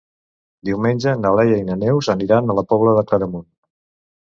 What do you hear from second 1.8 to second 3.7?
Neus aniran a la Pobla de Claramunt.